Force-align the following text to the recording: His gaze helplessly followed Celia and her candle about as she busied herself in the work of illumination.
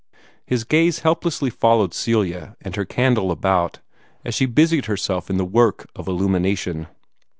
His 0.47 0.63
gaze 0.63 1.01
helplessly 1.01 1.51
followed 1.51 1.93
Celia 1.93 2.55
and 2.59 2.75
her 2.75 2.85
candle 2.85 3.29
about 3.29 3.81
as 4.25 4.33
she 4.33 4.47
busied 4.47 4.85
herself 4.85 5.29
in 5.29 5.37
the 5.37 5.45
work 5.45 5.87
of 5.95 6.07
illumination. 6.07 6.87